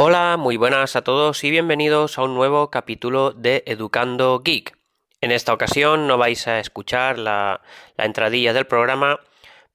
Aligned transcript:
Hola, 0.00 0.36
muy 0.38 0.56
buenas 0.56 0.94
a 0.94 1.02
todos 1.02 1.42
y 1.42 1.50
bienvenidos 1.50 2.18
a 2.18 2.22
un 2.22 2.32
nuevo 2.32 2.70
capítulo 2.70 3.32
de 3.32 3.64
Educando 3.66 4.42
Geek. 4.44 4.78
En 5.20 5.32
esta 5.32 5.52
ocasión 5.52 6.06
no 6.06 6.16
vais 6.16 6.46
a 6.46 6.60
escuchar 6.60 7.18
la, 7.18 7.62
entradilla 7.96 8.52
del 8.52 8.68
programa 8.68 9.18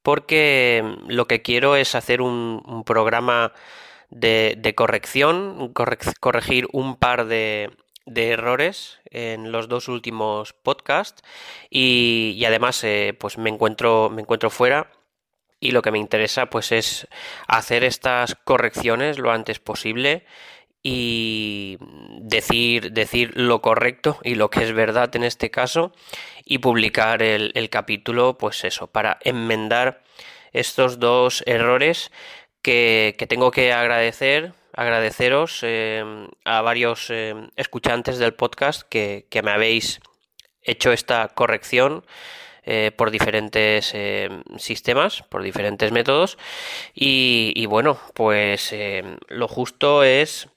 porque 0.02 0.82
lo 1.10 1.28
que 1.28 1.42
quiero 1.42 1.76
es 1.76 1.94
hacer 1.94 2.22
un, 2.22 2.84
programa 2.86 3.52
de, 4.12 4.74
corrección, 4.78 5.74
corregir 5.74 6.70
un 6.72 6.96
par 6.96 7.26
de, 7.26 7.72
errores 8.06 9.02
en 9.12 9.52
los 9.52 9.68
dos 9.68 9.90
últimos 9.90 10.54
podcasts 10.54 11.22
y, 11.70 12.42
además 12.48 12.82
eh, 12.86 13.14
pues 13.20 13.38
me 13.38 13.50
encuentro, 13.50 14.10
me 14.10 14.22
encuentro 14.22 14.50
fuera 14.50 14.90
y 15.64 15.72
lo 15.72 15.82
que 15.82 15.92
me 15.92 15.98
interesa 15.98 16.48
pues 16.48 16.74
es 16.74 17.08
hacer 17.48 17.86
estas 17.86 18.36
correcciones 18.36 19.18
lo 19.18 19.32
antes 19.32 19.60
posible 19.60 20.26
y 20.84 21.78
decir, 22.20 22.92
decir 22.92 23.32
lo 23.36 23.62
correcto 23.62 24.20
y 24.24 24.36
lo 24.36 24.50
que 24.50 24.64
es 24.64 24.74
verdad 24.74 25.16
en 25.16 25.24
este 25.24 25.50
caso 25.52 25.94
y 26.44 26.58
publicar 26.58 27.24
el, 27.24 27.70
capítulo 27.70 28.38
pues 28.38 28.66
eso 28.66 28.88
para 28.88 29.20
enmendar 29.22 30.04
estos 30.52 31.00
dos 31.00 31.44
errores 31.48 32.12
que, 32.62 33.16
tengo 33.30 33.50
que 33.52 33.72
agradecer 33.72 34.52
agradeceros 34.74 35.60
eh, 35.62 36.04
a 36.44 36.62
varios 36.62 37.10
eh, 37.10 37.36
escuchantes 37.56 38.18
del 38.18 38.34
podcast 38.34 38.82
que, 38.82 39.28
que 39.30 39.42
me 39.42 39.52
habéis 39.52 40.02
hecho 40.62 40.92
esta 40.92 41.30
corrección 41.30 42.04
eh, 42.66 42.92
por 42.96 43.12
diferentes 43.12 43.92
eh, 43.94 44.30
sistemas, 44.58 45.24
por 45.24 45.44
diferentes 45.44 45.92
métodos. 45.92 46.38
Y, 46.94 47.66
bueno, 47.66 48.00
pues 48.14 48.72
eh, 48.72 49.18
lo 49.28 49.50
justo 49.50 50.04
es 50.04 50.48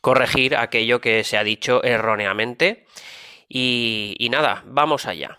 corregir 0.00 0.56
aquello 0.56 1.02
que 1.02 1.22
se 1.22 1.36
ha 1.36 1.44
dicho 1.44 1.84
erróneamente. 1.84 2.86
Y, 3.46 4.28
nada, 4.30 4.62
vamos 4.66 5.04
allá. 5.04 5.38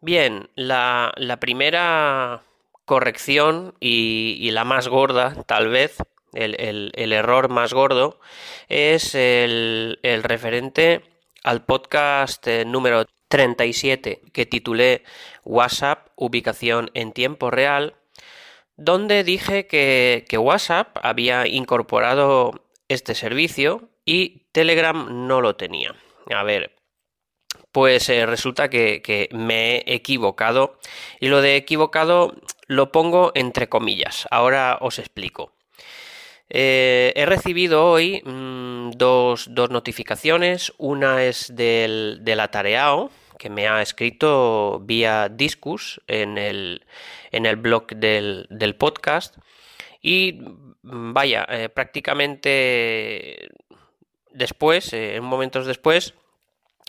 Bien, 0.00 0.48
la, 0.54 1.12
primera 1.40 2.42
corrección 2.86 3.74
y, 3.80 4.50
la 4.50 4.64
más 4.64 4.88
gorda, 4.88 5.34
tal 5.44 5.68
vez, 5.68 5.98
el, 6.32 7.12
error 7.12 7.50
más 7.50 7.74
gordo, 7.74 8.18
es 8.68 9.14
el, 9.14 9.98
el 10.02 10.22
referente 10.22 11.02
al 11.42 11.66
podcast 11.66 12.46
número 12.64 13.04
37 13.28 14.22
que 14.32 14.46
titulé 14.46 15.02
WhatsApp 15.44 16.08
ubicación 16.16 16.90
en 16.94 17.12
tiempo 17.12 17.50
real, 17.50 17.94
donde 18.76 19.24
dije 19.24 19.66
que, 19.66 20.24
WhatsApp 20.38 20.96
había 21.02 21.46
incorporado 21.46 22.66
este 22.88 23.14
servicio 23.14 23.88
y 24.04 24.46
Telegram 24.52 25.26
no 25.26 25.40
lo 25.40 25.56
tenía. 25.56 25.94
A 26.34 26.42
ver, 26.42 26.74
pues 27.72 28.08
eh, 28.08 28.26
resulta 28.26 28.68
que, 28.68 29.28
me 29.32 29.76
he 29.78 29.94
equivocado 29.94 30.78
y 31.20 31.28
lo 31.28 31.40
de 31.40 31.56
equivocado 31.56 32.34
lo 32.66 32.92
pongo 32.92 33.32
entre 33.34 33.68
comillas. 33.68 34.26
Ahora 34.30 34.78
os 34.80 34.98
explico. 34.98 35.53
Eh, 36.50 37.12
he 37.16 37.26
recibido 37.26 37.90
hoy 37.90 38.22
mm, 38.24 38.90
dos, 38.92 39.48
notificaciones. 39.48 40.72
Una 40.78 41.24
es 41.24 41.54
del, 41.54 42.18
del 42.22 42.40
atareado, 42.40 43.10
que 43.38 43.50
me 43.50 43.68
ha 43.68 43.82
escrito 43.82 44.80
vía 44.80 45.28
Discus 45.28 46.00
en 46.06 46.38
el, 46.38 46.86
en 47.30 47.46
el 47.46 47.56
blog 47.56 47.88
del, 47.88 48.76
podcast. 48.78 49.36
Y 50.00 50.40
vaya, 50.82 51.46
eh, 51.48 51.68
prácticamente 51.68 53.50
después, 54.30 54.92
eh, 54.92 55.16
en 55.16 55.24
momentos 55.24 55.66
después, 55.66 56.14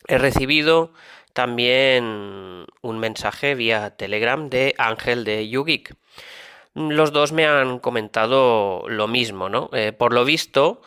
he 0.07 0.17
recibido 0.17 0.93
también 1.33 2.65
un 2.81 2.99
mensaje 2.99 3.55
vía 3.55 3.95
Telegram 3.97 4.49
de 4.49 4.75
Ángel 4.77 5.23
de 5.23 5.49
Yugik. 5.49 5.95
Los 6.75 7.13
dos 7.13 7.31
me 7.31 7.45
han 7.45 7.79
comentado 7.79 8.83
lo 8.87 9.07
mismo, 9.07 9.47
¿no? 9.49 9.69
Eh, 9.71 9.93
por 9.93 10.13
lo 10.13 10.25
visto, 10.25 10.81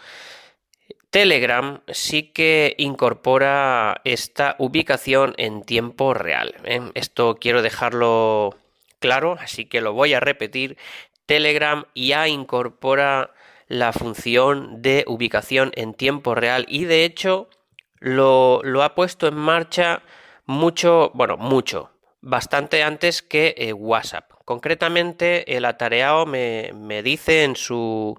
Telegram 1.11 1.81
sí 1.89 2.25
que 2.25 2.75
incorpora 2.77 4.03
esta 4.05 4.55
ubicación 4.59 5.35
en 5.39 5.63
tiempo 5.63 6.13
real. 6.13 6.55
¿eh? 6.65 6.83
Esto 6.95 7.39
quiero 7.41 7.63
dejarlo 7.63 8.57
claro, 8.99 9.39
así 9.41 9.65
que 9.65 9.81
lo 9.81 9.95
voy 9.95 10.13
a 10.13 10.21
repetir. 10.21 10.77
Telegram 11.25 11.87
ya 11.95 12.29
incorpora 12.29 13.33
la 13.67 13.95
función 13.95 14.83
de 14.83 15.05
ubicación 15.07 15.73
en 15.75 15.95
tiempo 15.95 16.35
real 16.35 16.67
y 16.69 16.85
de 16.85 17.05
hecho 17.05 17.49
lo, 18.01 18.63
ha 18.83 18.95
puesto 18.95 19.27
en 19.27 19.37
marcha 19.37 20.03
mucho, 20.45 21.11
bueno, 21.15 21.39
mucho, 21.39 21.91
bastante 22.21 22.83
antes 22.83 23.23
que 23.23 23.55
eh, 23.57 23.73
WhatsApp. 23.73 24.38
Concretamente, 24.49 25.59
el 25.59 25.67
atareado 25.67 26.25
me, 26.25 27.03
dice 27.03 27.45
en 27.45 27.55
su 27.55 28.19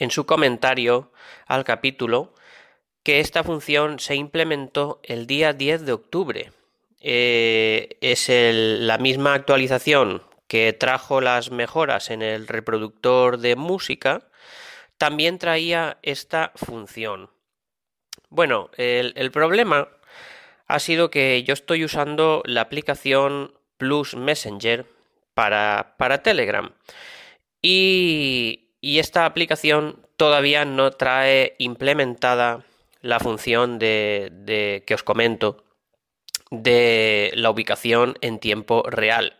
en 0.00 0.10
su 0.10 0.26
comentario 0.26 1.12
al 1.46 1.62
capítulo 1.62 2.34
que 3.04 3.20
esta 3.20 3.44
función 3.44 4.00
se 4.00 4.16
implementó 4.16 4.98
el 5.04 5.28
día 5.28 5.52
10 5.52 5.86
de 5.86 5.92
octubre. 5.92 6.52
Eh, 6.98 7.96
es 8.00 8.28
la 8.28 8.98
misma 8.98 9.34
actualización 9.34 10.24
que 10.48 10.72
trajo 10.72 11.20
las 11.20 11.52
mejoras 11.52 12.10
en 12.10 12.22
el 12.22 12.48
reproductor 12.48 13.38
de 13.38 13.54
música, 13.54 14.26
también 14.98 15.38
traía 15.38 15.98
esta 16.02 16.50
función. 16.56 17.30
Bueno, 18.30 18.68
el, 18.78 19.30
problema 19.30 19.90
ha 20.66 20.80
sido 20.80 21.08
que 21.08 21.44
yo 21.44 21.52
estoy 21.52 21.84
usando 21.84 22.42
la 22.46 22.62
aplicación 22.62 23.54
Plus 23.76 24.16
Messenger 24.16 24.86
para, 25.34 25.94
para 25.98 26.22
Telegram. 26.22 26.72
Y, 27.60 28.58
esta 28.82 29.26
aplicación 29.26 30.04
todavía 30.16 30.64
no 30.64 30.90
trae 30.90 31.54
implementada 31.58 32.64
la 33.00 33.20
función 33.20 33.78
de, 33.78 34.82
que 34.86 34.94
os 34.94 35.04
comento 35.04 35.64
de 36.50 37.30
la 37.34 37.50
ubicación 37.50 38.16
en 38.20 38.40
tiempo 38.40 38.82
real. 38.82 39.36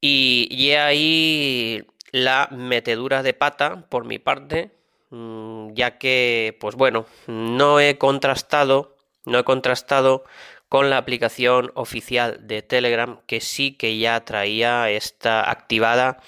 Y, 0.00 0.48
y 0.50 0.72
ahí 0.72 1.86
la 2.12 2.48
metedura 2.50 3.22
de 3.22 3.34
pata 3.34 3.86
por 3.88 4.04
mi 4.04 4.18
parte, 4.18 4.70
mm, 5.10 5.72
ya 5.72 5.98
que, 5.98 6.56
pues 6.60 6.74
bueno, 6.74 7.06
no 7.26 7.80
he 7.80 7.96
contrastado, 7.98 8.96
no 9.24 9.38
he 9.38 9.44
contrastado 9.44 10.24
con 10.68 10.90
la 10.90 10.98
aplicación 10.98 11.72
oficial 11.74 12.46
de 12.46 12.62
Telegram 12.62 13.20
que 13.26 13.40
sí 13.40 13.72
que 13.72 13.98
ya 13.98 14.24
traía 14.24 14.90
esta 14.90 15.50
activada 15.50 16.18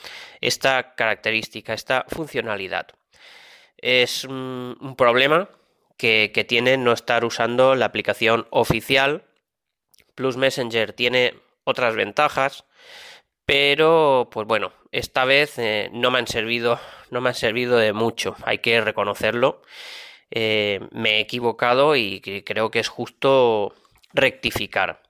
esta 0.40 0.94
característica, 0.94 1.74
esta 1.74 2.04
funcionalidad. 2.08 2.88
Es 3.76 4.24
un, 4.24 4.94
problema 4.96 5.48
que, 5.96 6.44
tiene 6.48 6.76
no 6.76 6.92
estar 6.92 7.24
usando 7.24 7.74
la 7.74 7.86
aplicación 7.86 8.46
oficial. 8.50 9.24
Plus 10.14 10.36
Messenger 10.36 10.92
tiene 10.92 11.34
otras 11.64 11.94
ventajas, 11.94 12.64
pero 13.46 14.28
pues 14.30 14.46
bueno, 14.46 14.72
esta 14.92 15.24
vez 15.24 15.58
eh, 15.58 15.88
no 15.92 16.10
me 16.10 16.18
han 16.18 16.26
servido, 16.26 16.80
no 17.10 17.20
me 17.20 17.30
han 17.30 17.34
servido 17.34 17.76
de 17.76 17.92
mucho, 17.92 18.36
hay 18.44 18.58
que 18.58 18.80
reconocerlo. 18.80 19.62
Eh, 20.30 20.80
me 20.92 21.16
he 21.16 21.20
equivocado 21.20 21.96
y 21.96 22.20
creo 22.20 22.70
que 22.70 22.78
es 22.78 22.88
justo 22.88 23.74
rectificar. 24.12 25.03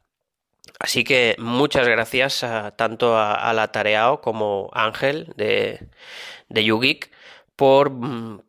Así 0.78 1.04
que 1.04 1.36
muchas 1.38 1.86
gracias 1.86 2.44
tanto 2.76 3.18
a, 3.18 3.52
la 3.52 3.72
Tareao 3.72 4.20
como 4.20 4.70
Ángel 4.72 5.32
de, 5.36 5.88
de 6.48 6.64
YouGeek 6.64 7.10
por, 7.56 7.92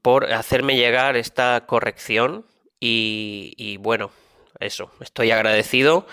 por, 0.01 0.31
hacerme 0.31 0.77
llegar 0.77 1.17
esta 1.17 1.65
corrección 1.65 2.45
y, 2.79 3.77
bueno, 3.81 4.11
eso, 4.59 4.91
estoy 5.01 5.31
agradecido 5.31 6.07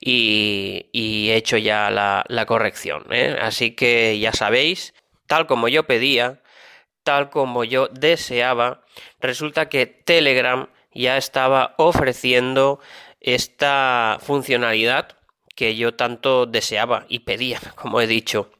y, 0.00 0.86
he 0.92 1.36
hecho 1.36 1.56
ya 1.56 1.90
la, 1.90 2.46
corrección. 2.46 3.06
¿eh? 3.10 3.36
Así 3.40 3.72
que 3.72 4.18
ya 4.18 4.32
sabéis, 4.32 4.94
tal 5.26 5.46
como 5.46 5.68
yo 5.68 5.84
pedía, 5.84 6.40
tal 7.02 7.30
como 7.30 7.64
yo 7.64 7.88
deseaba, 7.88 8.82
resulta 9.20 9.68
que 9.68 9.86
Telegram 9.86 10.68
ya 10.92 11.16
estaba 11.16 11.74
ofreciendo 11.76 12.80
esta 13.24 14.18
funcionalidad 14.20 15.16
que 15.56 15.76
yo 15.76 15.94
tanto 15.94 16.46
deseaba 16.46 17.06
y 17.08 17.20
pedía, 17.20 17.60
como 17.74 18.00
he 18.00 18.06
dicho. 18.06 18.50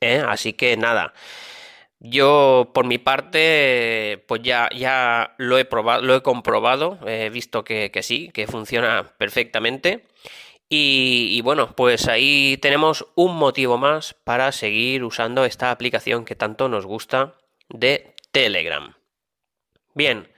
¿eh? 0.00 0.22
Así 0.26 0.52
que 0.52 0.76
nada. 0.76 1.12
Yo, 1.98 2.70
por 2.72 2.86
mi 2.86 2.96
parte, 2.96 4.24
pues 4.26 4.40
ya, 4.42 4.70
ya 4.74 5.34
lo 5.36 5.58
he 5.58 5.66
probado, 5.66 6.00
lo 6.02 6.14
he 6.16 6.22
comprobado, 6.22 6.98
he 7.06 7.28
visto 7.28 7.62
que, 7.62 7.90
sí, 8.02 8.30
que 8.32 8.46
funciona 8.46 9.12
perfectamente. 9.18 10.06
Y, 10.70 11.40
bueno, 11.42 11.74
pues 11.74 12.06
ahí 12.08 12.56
tenemos 12.62 13.06
un 13.16 13.36
motivo 13.36 13.76
más 13.76 14.14
para 14.24 14.52
seguir 14.52 15.02
usando 15.04 15.44
esta 15.44 15.72
aplicación 15.72 16.24
que 16.24 16.36
tanto 16.36 16.68
nos 16.68 16.86
gusta 16.86 17.34
de 17.68 18.14
Telegram. 18.30 18.94
Bien, 19.94 20.28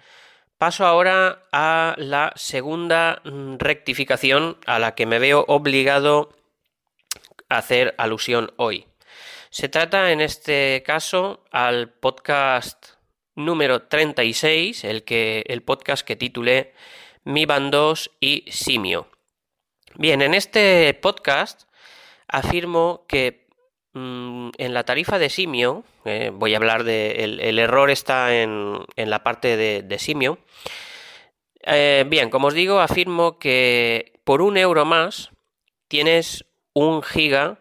paso 0.62 0.86
ahora 0.86 1.42
a 1.50 1.96
la 1.98 2.32
segunda 2.36 3.20
rectificación 3.24 4.58
a 4.64 4.78
la 4.78 4.94
que 4.94 5.06
me 5.06 5.18
veo 5.18 5.44
obligado 5.48 6.38
a 7.48 7.58
hacer 7.58 7.96
alusión 7.98 8.52
hoy. 8.58 8.86
Se 9.50 9.68
trata 9.68 10.12
en 10.12 10.20
este 10.20 10.84
caso 10.86 11.42
al 11.50 11.88
podcast 11.88 12.90
número 13.34 13.82
36, 13.88 14.84
el, 14.84 15.02
que, 15.02 15.42
el 15.48 15.62
podcast 15.62 16.06
que 16.06 16.14
titulé 16.14 16.74
Mi 17.24 17.44
Bandos 17.44 18.12
y 18.20 18.44
Simio. 18.48 19.08
Bien, 19.96 20.22
en 20.22 20.32
este 20.32 20.94
podcast 20.94 21.62
afirmo 22.28 23.04
que 23.08 23.41
mm, 23.92 24.50
en 24.58 24.74
la 24.74 24.84
tarifa 24.84 25.18
de 25.18 25.30
Simio, 25.30 25.84
eh, 26.04 26.30
voy 26.32 26.54
a 26.54 26.56
hablar 26.56 26.84
de. 26.84 27.24
El, 27.24 27.58
error 27.58 27.90
está 27.90 28.34
en, 28.34 28.78
en 28.96 29.10
la 29.10 29.22
parte 29.22 29.56
de, 29.56 29.98
Simio. 29.98 30.38
Eh, 31.64 32.04
bien, 32.08 32.30
como 32.30 32.48
os 32.48 32.54
digo, 32.54 32.80
afirmo 32.80 33.38
que 33.38 34.20
por 34.24 34.42
un 34.42 34.56
euro 34.56 34.84
más 34.84 35.30
tienes 35.88 36.44
un 36.74 37.02
giga 37.02 37.58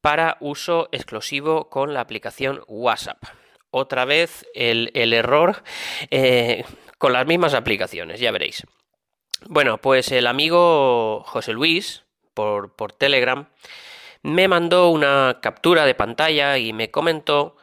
para 0.00 0.36
uso 0.40 0.88
exclusivo 0.92 1.68
con 1.68 1.92
la 1.92 2.00
aplicación 2.00 2.62
WhatsApp. 2.68 3.24
Otra 3.70 4.04
vez 4.04 4.46
el, 4.54 4.90
error 5.12 5.62
eh, 6.10 6.64
con 6.98 7.12
las 7.12 7.26
mismas 7.26 7.54
aplicaciones, 7.54 8.20
ya 8.20 8.30
veréis. 8.30 8.62
Bueno, 9.48 9.78
pues 9.78 10.12
el 10.12 10.26
amigo 10.26 11.22
José 11.26 11.52
Luis, 11.52 12.04
por, 12.34 12.92
Telegram, 12.92 13.48
me 14.26 14.48
mandó 14.48 14.90
una 14.90 15.38
captura 15.40 15.86
de 15.86 15.94
pantalla 15.94 16.58
y 16.58 16.72
me 16.72 16.90
comentó 16.90 17.56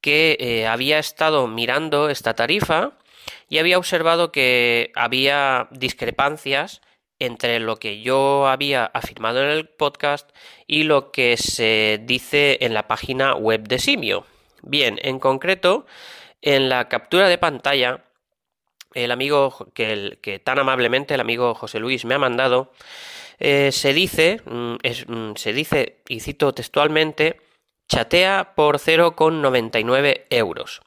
que 0.00 0.36
eh, 0.40 0.66
había 0.66 0.98
estado 0.98 1.46
mirando 1.46 2.08
esta 2.08 2.34
tarifa 2.34 2.98
y 3.48 3.58
había 3.58 3.78
observado 3.78 4.32
que 4.32 4.90
había 4.96 5.68
discrepancias 5.70 6.82
entre 7.20 7.60
lo 7.60 7.76
que 7.76 8.00
yo 8.00 8.48
había 8.48 8.84
afirmado 8.84 9.44
en 9.44 9.50
el 9.50 9.68
podcast 9.68 10.28
y 10.66 10.82
lo 10.82 11.12
que 11.12 11.36
se 11.36 12.00
dice 12.02 12.58
en 12.62 12.74
la 12.74 12.88
página 12.88 13.36
web 13.36 13.68
de 13.68 13.78
Simio. 13.78 14.26
Bien, 14.62 14.98
en 15.02 15.20
concreto, 15.20 15.86
en 16.40 16.68
la 16.68 16.88
captura 16.88 17.28
de 17.28 17.38
pantalla 17.38 18.02
el 18.94 19.12
amigo 19.12 19.68
que, 19.72 20.18
que, 20.20 20.40
tan 20.40 20.58
amablemente 20.58 21.14
el 21.14 21.20
amigo 21.20 21.54
José 21.54 21.78
Luis 21.78 22.04
me 22.04 22.14
ha 22.16 22.18
mandado, 22.18 22.72
eh, 23.38 23.70
se 23.72 23.92
dice, 23.92 24.40
mm, 24.44 24.76
mm, 25.06 25.36
se 25.36 25.52
dice, 25.52 26.02
y 26.08 26.20
cito 26.20 26.52
textualmente, 26.52 27.40
chatea 27.88 28.54
por 28.54 28.78
0,99 28.78 30.26
euros. 30.30 30.82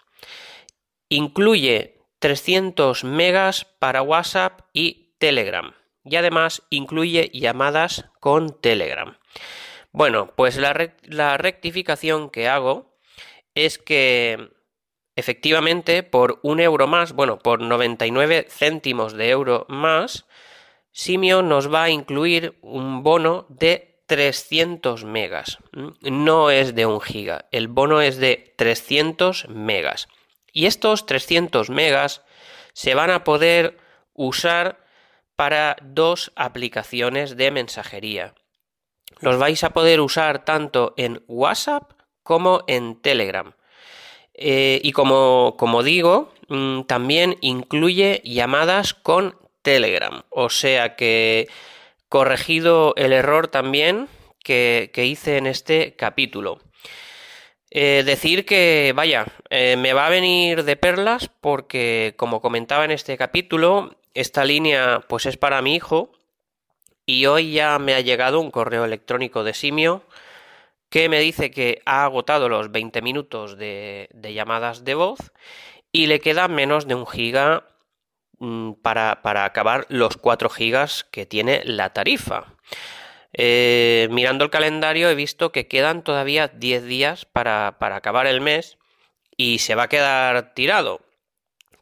Incluye 1.09 2.01
300 2.19 3.03
megas 3.03 3.65
para 3.79 4.01
WhatsApp 4.01 4.61
y 4.73 5.15
Telegram. 5.19 5.73
Y 6.03 6.15
además 6.15 6.63
incluye 6.69 7.31
llamadas 7.33 8.05
con 8.19 8.59
Telegram. 8.61 9.17
Bueno, 9.91 10.33
pues 10.35 10.57
la, 10.57 10.93
la 11.03 11.37
rectificación 11.37 12.29
que 12.29 12.47
hago 12.47 12.97
es 13.53 13.77
que 13.77 14.55
Efectivamente, 15.17 16.03
por 16.03 16.39
un 16.43 16.59
euro 16.59 16.87
más, 16.87 17.13
bueno, 17.13 17.39
por 17.39 17.61
99 17.61 18.47
céntimos 18.49 19.13
de 19.13 19.29
euro 19.29 19.65
más, 19.69 20.25
Simio 20.97 21.41
nos 21.41 21.71
va 21.71 21.83
a 21.83 21.89
incluir 21.89 22.57
un 22.61 23.03
bono 23.03 23.45
de 23.49 23.99
300 24.05 25.03
megas. 25.03 25.57
No 25.99 26.49
es 26.49 26.73
de 26.73 26.85
un 26.85 27.01
giga, 27.01 27.49
el 27.51 27.67
bono 27.67 27.99
es 27.99 28.15
de 28.15 28.53
300 28.55 29.49
megas. 29.49 30.07
Y 30.53 30.67
estos 30.67 31.05
300 31.05 31.69
megas 31.69 32.21
se 32.71 32.95
van 32.95 33.09
a 33.11 33.25
poder 33.25 33.77
usar 34.13 34.85
para 35.35 35.75
dos 35.81 36.31
aplicaciones 36.37 37.35
de 37.35 37.51
mensajería. 37.51 38.33
Los 39.19 39.37
vais 39.37 39.65
a 39.65 39.71
poder 39.71 39.99
usar 39.99 40.45
tanto 40.45 40.93
en 40.95 41.25
WhatsApp 41.27 41.91
como 42.23 42.63
en 42.67 43.01
Telegram. 43.01 43.53
Eh, 44.33 44.79
y 44.81 44.93
como, 44.93 45.83
digo, 45.83 46.31
mm, 46.47 46.83
también 46.83 47.37
incluye 47.41 48.21
llamadas 48.23 48.93
con 48.93 49.35
Telegram. 49.65 50.23
O 50.29 50.49
sea 50.49 50.95
que 50.95 51.49
corregido 52.07 52.93
el 52.95 53.11
error 53.11 53.49
también 53.49 54.07
que, 54.41 54.89
hice 54.95 55.35
en 55.35 55.47
este 55.47 55.97
capítulo. 55.97 56.61
Eh, 57.71 58.03
decir 58.05 58.45
que, 58.45 58.93
vaya, 58.95 59.25
eh, 59.49 59.75
me 59.75 59.91
va 59.91 60.05
a 60.05 60.09
venir 60.09 60.63
de 60.63 60.77
perlas 60.77 61.29
porque, 61.41 62.13
como 62.15 62.39
comentaba 62.39 62.85
en 62.85 62.91
este 62.91 63.17
capítulo, 63.17 63.97
esta 64.13 64.45
línea 64.45 65.03
pues 65.09 65.25
es 65.25 65.35
para 65.35 65.61
mi 65.61 65.75
hijo 65.75 66.13
y 67.05 67.25
hoy 67.25 67.51
ya 67.51 67.77
me 67.79 67.95
ha 67.95 67.99
llegado 67.99 68.39
un 68.39 68.51
correo 68.51 68.85
electrónico 68.85 69.43
de 69.43 69.53
Simio 69.53 70.03
que 70.89 71.09
me 71.09 71.19
dice 71.19 71.51
que 71.51 71.81
ha 71.85 72.05
agotado 72.05 72.47
los 72.47 72.71
20 72.71 73.01
minutos 73.01 73.57
de, 73.57 74.07
llamadas 74.33 74.85
de 74.85 74.95
voz 74.95 75.33
y 75.91 76.07
le 76.07 76.21
queda 76.21 76.47
menos 76.47 76.87
de 76.87 76.95
un 76.95 77.05
giga 77.05 77.67
mm, 78.39 78.73
para, 78.81 79.19
acabar 79.45 79.85
los 79.89 80.17
4 80.17 80.49
gigas 80.49 81.03
que 81.03 81.25
tiene 81.25 81.61
la 81.65 81.93
tarifa. 81.93 82.53
Eh, 83.33 84.07
mirando 84.11 84.45
el 84.45 84.49
calendario 84.49 85.09
he 85.09 85.15
visto 85.15 85.51
que 85.51 85.67
quedan 85.67 86.03
todavía 86.03 86.47
10 86.47 86.85
días 86.85 87.25
para, 87.25 87.77
para 87.79 87.97
acabar 87.97 88.27
el 88.27 88.39
mes 88.39 88.77
y 89.35 89.59
se 89.59 89.75
va 89.75 89.83
a 89.83 89.89
quedar 89.89 90.53
tirado. 90.53 91.01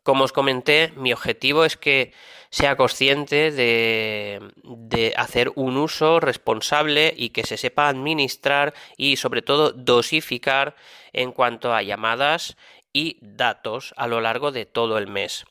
Como 0.03 0.25
os 0.25 0.33
comenté, 0.33 0.91
mi 0.95 1.13
objetivo 1.13 1.63
es 1.63 1.77
que 1.77 2.11
sea 2.53 2.75
consciente 2.75 3.51
de, 3.51 5.13
hacer 5.17 5.51
un 5.55 5.75
uso 5.75 6.19
responsable 6.19 7.11
y 7.17 7.29
que 7.29 7.47
se 7.47 7.57
sepa 7.57 7.88
administrar 7.88 8.75
y 8.95 9.15
sobre 9.15 9.41
todo 9.41 9.71
dosificar 9.71 10.75
en 11.13 11.31
cuanto 11.31 11.73
a 11.73 11.81
llamadas 11.81 12.55
y 12.94 13.17
datos 13.21 13.95
a 13.97 14.05
lo 14.05 14.21
largo 14.21 14.51
de 14.51 14.67
todo 14.67 15.00
el 15.00 15.07
mes. 15.07 15.45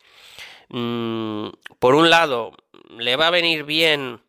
Mm, 0.73 1.49
por 1.79 1.95
un 1.95 2.09
lado, 2.09 2.53
le 2.97 3.17
va 3.17 3.29
a 3.29 3.31
venir 3.31 3.65
bien 3.65 4.21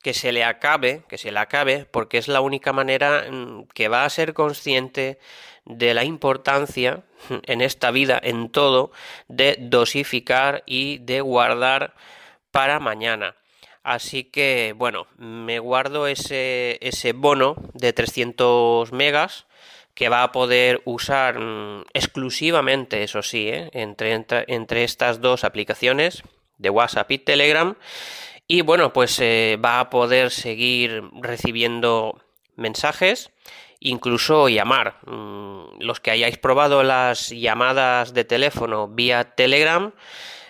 que 0.00 0.14
se 0.14 0.30
le 0.30 0.44
acabe, 0.44 1.02
que 1.08 1.18
se 1.18 1.32
le 1.32 1.40
acabe, 1.40 1.84
porque 1.84 2.18
es 2.18 2.28
la 2.28 2.40
única 2.40 2.72
manera 2.72 3.26
mm, 3.28 3.64
que 3.74 3.88
va 3.88 4.04
a 4.04 4.10
ser 4.10 4.32
consciente 4.32 5.18
de 5.64 5.92
la 5.94 6.04
importancia 6.04 7.02
en 7.42 7.60
esta 7.60 7.90
vida, 7.90 8.20
en 8.22 8.50
todo, 8.50 8.92
de 9.26 9.56
dosificar 9.58 10.62
y 10.66 10.98
de 10.98 11.20
guardar 11.20 11.94
para 12.52 12.78
mañana. 12.78 13.34
Así 13.82 14.22
que, 14.24 14.72
bueno, 14.76 15.08
me 15.16 15.58
guardo 15.58 16.06
ese, 16.06 16.78
ese 16.80 17.12
bono 17.12 17.56
de 17.74 17.92
300 17.92 18.92
megas 18.92 19.45
que 19.96 20.10
va 20.10 20.22
a 20.22 20.30
poder 20.30 20.82
usar 20.84 21.40
mm, 21.40 21.86
exclusivamente, 21.94 23.02
eso 23.02 23.22
sí, 23.22 23.48
¿eh? 23.48 23.70
entre, 23.72 24.24
entre, 24.46 24.84
estas 24.84 25.22
dos 25.22 25.42
aplicaciones 25.42 26.22
de 26.58 26.70
WhatsApp 26.70 27.10
y 27.10 27.18
Telegram. 27.18 27.74
Y 28.46 28.60
bueno, 28.60 28.92
pues 28.92 29.18
eh, 29.20 29.58
va 29.64 29.80
a 29.80 29.90
poder 29.90 30.30
seguir 30.30 31.02
recibiendo 31.20 32.20
mensajes 32.56 33.32
incluso 33.80 34.48
llamar. 34.50 34.98
Mm, 35.06 35.80
los 35.80 36.00
que 36.00 36.10
hayáis 36.10 36.36
probado 36.36 36.82
las 36.82 37.30
llamadas 37.30 38.12
de 38.12 38.24
teléfono 38.24 38.88
vía 38.88 39.34
Telegram, 39.34 39.92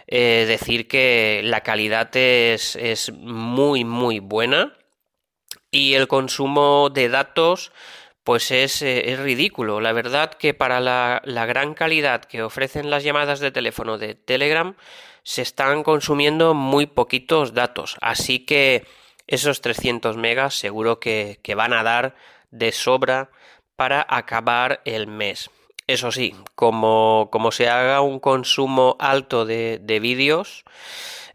eh, 0.08 0.44
decir 0.48 0.88
que 0.88 1.40
la 1.44 1.60
calidad 1.60 2.14
es, 2.16 2.74
es, 2.74 3.12
muy, 3.12 3.84
muy 3.84 4.18
buena 4.18 4.76
y 5.70 5.94
el 5.94 6.08
consumo 6.08 6.90
de 6.90 7.08
datos 7.08 7.72
pues 8.26 8.50
es, 8.50 8.82
eh, 8.82 9.12
es 9.12 9.20
ridículo. 9.20 9.80
La 9.80 9.92
verdad 9.92 10.34
que 10.34 10.52
para 10.52 10.80
la, 10.80 11.22
la, 11.24 11.46
gran 11.46 11.74
calidad 11.74 12.24
que 12.24 12.42
ofrecen 12.42 12.90
las 12.90 13.04
llamadas 13.04 13.38
de 13.38 13.52
teléfono 13.52 13.98
de 13.98 14.16
Telegram 14.16 14.74
se 15.22 15.42
están 15.42 15.84
consumiendo 15.84 16.52
muy 16.52 16.86
poquitos 16.86 17.54
datos. 17.54 17.96
Así 18.00 18.40
que 18.40 18.84
esos 19.28 19.60
300 19.60 20.16
megas 20.16 20.58
seguro 20.58 20.98
que, 20.98 21.38
que 21.44 21.54
van 21.54 21.72
a 21.72 21.84
dar 21.84 22.16
de 22.50 22.72
sobra 22.72 23.30
para 23.76 24.04
acabar 24.08 24.80
el 24.84 25.06
mes. 25.06 25.48
Eso 25.86 26.10
sí, 26.10 26.34
como, 26.56 27.28
como 27.30 27.52
se 27.52 27.68
haga 27.68 28.00
un 28.00 28.18
consumo 28.18 28.96
alto 28.98 29.46
de, 29.46 29.78
vídeos 30.02 30.64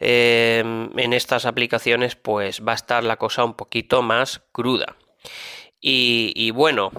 eh, 0.02 0.60
en 0.60 1.14
estas 1.14 1.46
aplicaciones, 1.46 2.18
pues 2.18 2.68
va 2.68 2.74
a 2.74 2.76
estar 2.76 3.06
la 3.06 3.16
cosa 3.16 3.46
un 3.46 3.54
poquito 3.54 4.02
más 4.02 4.42
cruda. 4.52 4.98
Y, 5.82 6.52
bueno, 6.52 6.92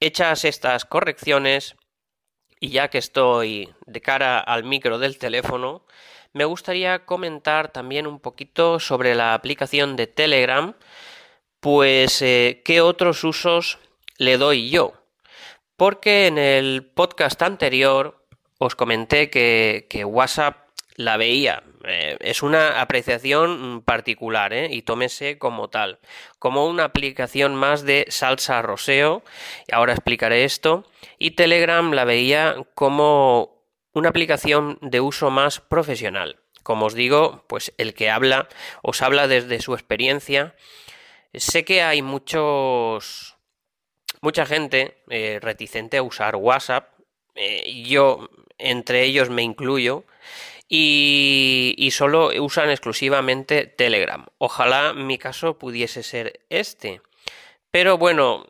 hechas 0.00 0.44
estas 0.44 0.84
correcciones, 0.84 1.76
y 2.58 2.70
ya 2.70 2.88
que 2.88 2.98
estoy 2.98 3.68
de 3.86 4.00
cara 4.00 4.40
al 4.40 4.64
micro 4.64 4.98
del 4.98 5.18
teléfono, 5.18 5.84
me 6.32 6.44
gustaría 6.44 7.04
comentar 7.04 7.70
también 7.72 8.06
un 8.06 8.20
poquito 8.20 8.80
sobre 8.80 9.14
la 9.14 9.34
aplicación 9.34 9.96
de 9.96 10.06
Telegram 10.06 10.74
pues, 11.60 12.22
eh, 12.22 12.62
¿qué 12.64 12.80
otros 12.80 13.22
usos 13.22 13.78
le 14.16 14.38
doy 14.38 14.70
yo? 14.70 14.94
Porque 15.76 16.26
en 16.26 16.38
el 16.38 16.86
podcast 16.86 17.40
anterior 17.42 18.26
os 18.58 18.74
comenté 18.74 19.28
que, 19.28 20.04
WhatsApp 20.06 20.56
la 20.96 21.18
veía. 21.18 21.62
Eh, 21.84 22.16
es 22.20 22.42
una 22.42 22.80
apreciación 22.80 23.82
particular 23.82 24.52
¿eh? 24.52 24.68
y 24.70 24.82
tómese 24.82 25.38
como 25.38 25.70
tal, 25.70 25.98
como 26.38 26.66
una 26.66 26.84
aplicación 26.84 27.54
más 27.54 27.82
de 27.84 28.06
salsa 28.08 28.60
roseo, 28.60 29.22
ahora 29.72 29.94
explicaré 29.94 30.44
esto, 30.44 30.84
y 31.18 31.32
Telegram 31.32 31.92
la 31.92 32.04
veía 32.04 32.56
como 32.74 33.64
una 33.92 34.10
aplicación 34.10 34.78
de 34.82 35.00
uso 35.00 35.30
más 35.30 35.60
profesional. 35.60 36.40
Como 36.62 36.86
os 36.86 36.94
digo, 36.94 37.44
pues 37.48 37.72
el 37.78 37.94
que 37.94 38.10
habla 38.10 38.48
os 38.82 39.00
habla 39.00 39.26
desde 39.26 39.60
su 39.60 39.72
experiencia. 39.72 40.54
Sé 41.32 41.64
que 41.64 41.82
hay 41.82 42.02
muchos 42.02 43.36
mucha 44.20 44.44
gente 44.44 45.02
eh, 45.08 45.38
reticente 45.40 45.96
a 45.96 46.02
usar 46.02 46.36
WhatsApp. 46.36 46.90
Yo 47.86 48.28
entre 48.58 49.04
ellos 49.04 49.30
me 49.30 49.42
incluyo. 49.42 50.04
Y, 50.72 51.74
y, 51.76 51.90
solo 51.90 52.30
usan 52.40 52.70
exclusivamente 52.70 53.66
Telegram. 53.66 54.24
Ojalá 54.38 54.94
mi 54.94 55.18
caso 55.18 55.58
pudiese 55.58 56.04
ser 56.04 56.44
este. 56.48 57.02
Pero 57.72 57.98
bueno, 57.98 58.46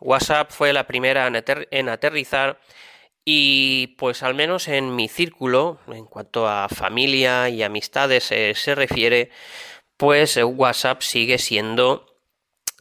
WhatsApp 0.00 0.50
fue 0.50 0.74
la 0.74 0.86
primera 0.86 1.26
en, 1.26 1.88
aterrizar 1.88 2.60
y 3.24 3.88
pues 3.98 4.22
al 4.22 4.34
menos 4.34 4.68
en 4.68 4.94
mi 4.94 5.08
círculo, 5.08 5.80
en 5.88 6.04
cuanto 6.04 6.46
a 6.46 6.68
familia 6.68 7.48
y 7.48 7.62
amistades 7.62 8.24
se 8.24 8.74
refiere, 8.74 9.30
pues 9.96 10.36
WhatsApp 10.36 11.00
sigue 11.00 11.38
siendo 11.38 12.20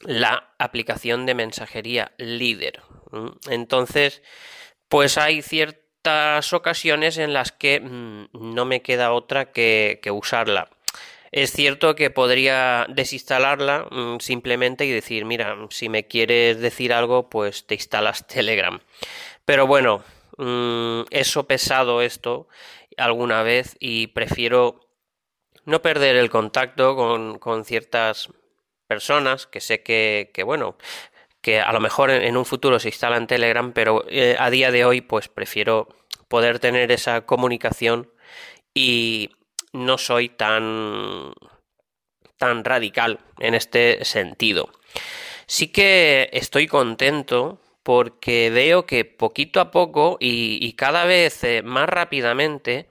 la 0.02 0.54
aplicación 0.60 1.26
de 1.26 1.36
mensajería 1.36 2.12
líder. 2.18 2.82
Entonces, 3.50 4.22
pues 4.90 5.18
hay 5.18 5.42
ocasiones 6.54 7.18
en 7.18 7.34
las 7.34 7.52
que 7.52 7.80
mm, 7.80 8.28
no 8.34 8.66
me 8.66 8.82
queda 8.82 9.12
otra 9.14 9.52
que, 9.52 10.00
usarla. 10.12 10.70
Es 11.32 11.52
cierto 11.52 11.96
que 11.96 12.12
podría 12.12 12.86
desinstalarla 12.90 13.88
mm, 13.90 14.20
simplemente 14.20 14.86
y 14.86 14.92
decir, 14.92 15.26
mira, 15.26 15.56
si 15.70 15.90
me 15.90 16.08
quieres 16.08 16.60
decir 16.60 16.94
algo, 16.94 17.30
pues 17.30 17.66
te 17.66 17.76
instalas 17.76 18.28
Telegram. 18.28 18.80
Pero 19.46 19.68
bueno, 19.68 20.04
mm, 20.38 21.04
eso 21.10 21.48
pesado 21.48 22.02
esto 22.02 22.48
alguna 22.98 23.44
vez 23.44 23.76
y 23.80 24.08
prefiero 24.08 24.80
no 25.66 25.82
perder 25.82 26.16
el 26.18 26.30
contacto 26.30 26.96
con, 26.96 27.40
con 27.40 27.66
ciertas 27.66 28.30
personas 28.88 29.48
que 29.48 29.62
sé 29.62 29.82
que, 29.82 30.44
bueno, 30.46 30.78
que 31.44 31.60
a 31.60 31.72
lo 31.74 31.82
mejor 31.82 32.10
en, 32.10 32.38
un 32.38 32.46
futuro 32.46 32.80
se 32.80 32.88
instalan 32.88 33.28
Telegram, 33.28 33.74
pero 33.74 34.06
eh, 34.10 34.36
a 34.40 34.50
día 34.50 34.72
de 34.72 34.86
hoy 34.86 35.02
pues 35.02 35.28
prefiero 35.28 35.90
poder 36.30 36.60
tener 36.60 36.92
esa 36.92 37.26
comunicación 37.26 38.10
y 38.74 39.30
no 39.74 39.98
soy 39.98 40.30
tan 40.30 41.34
tan 42.38 42.64
radical 42.64 43.20
en 43.40 43.56
este 43.56 44.04
sentido. 44.06 44.70
Sí 45.46 45.68
que 45.68 46.30
estoy 46.32 46.66
contento 46.68 47.60
porque 47.84 48.50
veo 48.50 48.86
que 48.86 49.04
poquito 49.04 49.60
a 49.60 49.70
poco 49.70 50.18
y, 50.22 50.72
cada 50.74 51.04
vez 51.04 51.44
eh, 51.44 51.62
más 51.62 51.90
rápidamente 51.90 52.88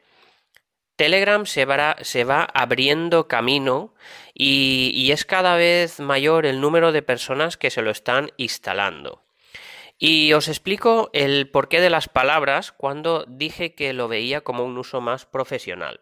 Telegram 0.96 1.46
se 1.46 1.64
va, 1.64 2.44
abriendo 2.54 3.28
camino 3.28 3.94
y, 4.34 5.10
es 5.12 5.24
cada 5.24 5.56
vez 5.56 6.00
mayor 6.00 6.46
el 6.46 6.60
número 6.60 6.92
de 6.92 7.02
personas 7.02 7.56
que 7.56 7.70
se 7.70 7.82
lo 7.82 7.90
están 7.90 8.30
instalando. 8.36 9.22
Y 9.98 10.32
os 10.32 10.48
explico 10.48 11.10
el 11.12 11.48
porqué 11.48 11.80
de 11.80 11.90
las 11.90 12.08
palabras 12.08 12.72
cuando 12.72 13.24
dije 13.28 13.74
que 13.74 13.92
lo 13.92 14.08
veía 14.08 14.40
como 14.40 14.64
un 14.64 14.76
uso 14.78 15.00
más 15.00 15.26
profesional. 15.26 16.00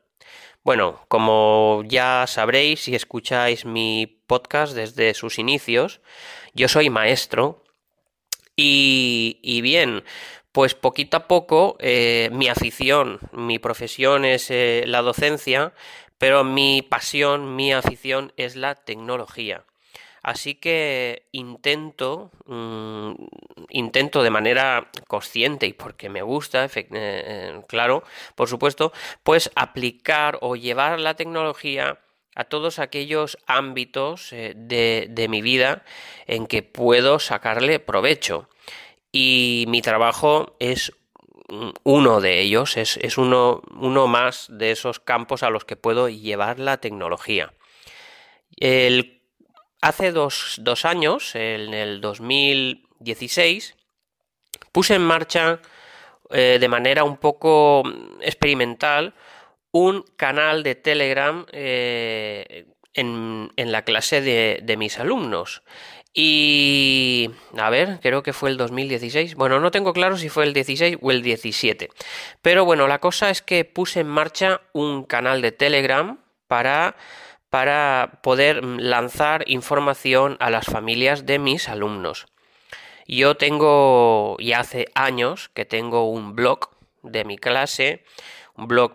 Bueno, 0.62 1.04
como 1.08 1.82
ya 1.86 2.26
sabréis 2.26 2.80
si 2.80 2.94
escucháis 2.94 3.64
mi 3.64 4.06
podcast 4.26 4.74
desde 4.74 5.14
sus 5.14 5.38
inicios, 5.38 6.00
yo 6.54 6.68
soy 6.68 6.90
maestro 6.90 7.64
y, 8.62 9.60
bien, 9.62 10.04
pues 10.52 10.74
poquito 10.74 11.16
a 11.16 11.28
poco 11.28 11.76
eh, 11.78 12.28
mi 12.32 12.48
afición, 12.48 13.20
mi 13.32 13.58
profesión 13.58 14.24
es 14.24 14.50
eh, 14.50 14.84
la 14.86 15.02
docencia, 15.02 15.72
pero 16.18 16.44
mi 16.44 16.82
pasión, 16.82 17.56
mi 17.56 17.72
afición 17.72 18.32
es 18.36 18.56
la 18.56 18.74
tecnología. 18.74 19.64
Así 20.22 20.54
que 20.54 21.28
intento, 21.32 22.30
mm, 22.44 23.12
intento 23.70 24.22
de 24.22 24.30
manera 24.30 24.90
consciente 25.08 25.66
y 25.66 25.72
porque 25.72 26.10
me 26.10 26.20
gusta, 26.20 26.68
eh, 26.74 27.62
claro, 27.68 28.02
por 28.34 28.48
supuesto, 28.48 28.92
pues 29.22 29.50
aplicar 29.54 30.38
o 30.42 30.56
llevar 30.56 31.00
la 31.00 31.14
tecnología 31.14 32.00
a 32.34 32.44
todos 32.44 32.78
aquellos 32.78 33.38
ámbitos 33.46 34.30
de, 34.30 35.06
de 35.08 35.28
mi 35.28 35.42
vida 35.42 35.84
en 36.26 36.46
que 36.46 36.62
puedo 36.62 37.18
sacarle 37.18 37.78
provecho. 37.78 38.48
Y 39.12 39.64
mi 39.68 39.82
trabajo 39.82 40.56
es 40.60 40.92
uno 41.82 42.20
de 42.20 42.40
ellos, 42.40 42.76
es, 42.76 43.18
uno, 43.18 43.62
uno, 43.74 44.06
más 44.06 44.46
de 44.50 44.70
esos 44.70 45.00
campos 45.00 45.42
a 45.42 45.50
los 45.50 45.64
que 45.64 45.76
puedo 45.76 46.08
llevar 46.08 46.58
la 46.58 46.76
tecnología. 46.78 47.52
hace 49.82 50.12
dos, 50.12 50.84
años, 50.84 51.34
en 51.34 51.74
el 51.74 52.00
2016, 52.00 53.76
puse 54.72 54.94
en 54.94 55.02
marcha 55.02 55.60
eh, 56.30 56.58
de 56.60 56.68
manera 56.68 57.02
un 57.02 57.16
poco 57.16 57.82
experimental 58.20 59.14
un 59.72 60.04
canal 60.16 60.62
de 60.62 60.74
Telegram 60.74 61.46
eh, 61.52 62.66
en, 62.94 63.50
la 63.56 63.82
clase 63.82 64.20
de 64.20 64.76
mis 64.76 64.98
alumnos. 64.98 65.62
Y 66.12 67.30
a 67.56 67.70
ver, 67.70 68.00
creo 68.02 68.22
que 68.22 68.32
fue 68.32 68.50
el 68.50 68.56
2016. 68.56 69.36
Bueno, 69.36 69.60
no 69.60 69.70
tengo 69.70 69.92
claro 69.92 70.16
si 70.16 70.28
fue 70.28 70.44
el 70.44 70.52
16 70.52 70.98
o 71.00 71.10
el 71.12 71.22
17. 71.22 71.88
Pero 72.42 72.64
bueno, 72.64 72.88
la 72.88 72.98
cosa 72.98 73.30
es 73.30 73.42
que 73.42 73.64
puse 73.64 74.00
en 74.00 74.08
marcha 74.08 74.62
un 74.72 75.04
canal 75.04 75.40
de 75.40 75.52
Telegram 75.52 76.18
para 76.48 76.96
para 77.48 78.20
poder 78.22 78.64
lanzar 78.64 79.42
información 79.48 80.36
a 80.38 80.50
las 80.50 80.66
familias 80.66 81.26
de 81.26 81.40
mis 81.40 81.68
alumnos. 81.68 82.26
Yo 83.08 83.36
tengo, 83.36 84.36
ya 84.38 84.60
hace 84.60 84.86
años 84.94 85.50
que 85.52 85.64
tengo 85.64 86.08
un 86.08 86.36
blog 86.36 86.70
de 87.02 87.24
mi 87.24 87.38
clase, 87.38 88.04
un 88.56 88.68
blog 88.68 88.94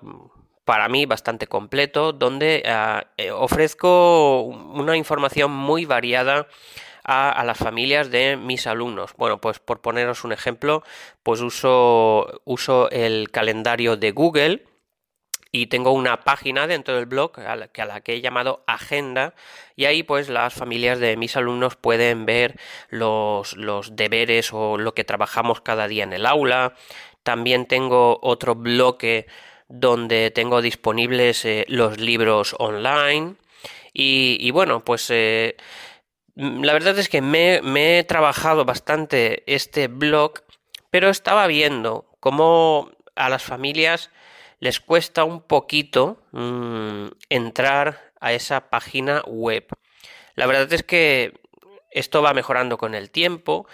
para 0.65 0.89
mí 0.89 1.05
bastante 1.05 1.47
completo, 1.47 2.11
donde 2.11 2.63
ah, 2.65 3.07
eh, 3.17 3.31
ofrezco 3.31 4.41
una 4.41 4.97
información 4.97 5.51
muy 5.51 5.85
variada 5.85 6.47
a, 7.03 7.43
las 7.45 7.57
familias 7.57 8.09
de 8.09 8.35
mis 8.35 8.65
alumnos. 8.65 9.13
Bueno, 9.15 9.39
pues 9.39 9.59
por 9.59 9.81
poneros 9.81 10.23
un 10.23 10.31
ejemplo, 10.31 10.83
pues 11.21 11.39
uso, 11.41 12.41
uso 12.45 12.89
el 12.89 13.29
calendario 13.29 13.95
de 13.95 14.11
Google 14.11 14.65
y 15.51 15.67
tengo 15.67 15.91
una 15.91 16.23
página 16.23 16.65
dentro 16.65 16.95
del 16.95 17.05
blog 17.05 17.39
a 17.39 17.55
la, 17.55 18.01
que 18.01 18.13
he 18.13 18.21
llamado 18.21 18.63
agenda 18.65 19.35
y 19.75 19.85
ahí 19.85 20.01
pues 20.01 20.29
las 20.29 20.53
familias 20.55 20.99
de 20.99 21.15
mis 21.15 21.37
alumnos 21.37 21.75
pueden 21.75 22.25
ver 22.25 22.59
los, 22.89 23.55
los, 23.55 23.95
deberes 23.95 24.51
o 24.51 24.77
lo 24.77 24.95
que 24.95 25.03
trabajamos 25.03 25.61
cada 25.61 25.87
día 25.87 26.03
en 26.03 26.13
el 26.13 26.25
aula. 26.25 26.73
También 27.23 27.67
tengo 27.67 28.19
otro 28.21 28.55
bloque 28.55 29.27
donde 29.67 30.31
tengo 30.31 30.61
disponibles 30.61 31.45
eh, 31.45 31.65
los 31.67 31.99
libros 31.99 32.55
online 32.59 33.35
y, 33.93 34.51
bueno 34.51 34.83
pues 34.83 35.09
eh, 35.09 35.55
Mm, 36.35 36.63
la 36.63 36.73
verdad 36.73 36.97
es 36.99 37.09
que 37.09 37.21
me, 37.21 37.61
he 37.99 38.03
trabajado 38.03 38.65
bastante 38.65 39.43
este 39.53 39.87
blog, 39.87 40.33
pero 40.89 41.09
estaba 41.09 41.47
viendo 41.47 42.05
cómo 42.19 42.91
a 43.15 43.29
las 43.29 43.43
familias 43.43 44.11
les 44.59 44.79
cuesta 44.79 45.23
un 45.23 45.41
poquito 45.41 46.21
mm, 46.31 47.07
entrar 47.29 48.13
a 48.19 48.33
esa 48.33 48.69
página 48.69 49.21
web. 49.27 49.65
La 50.35 50.47
verdad 50.47 50.71
es 50.73 50.83
que 50.83 51.33
esto 51.91 52.21
va 52.21 52.33
mejorando 52.33 52.77
con 52.77 52.95
el 52.95 53.11
tiempo, 53.11 53.67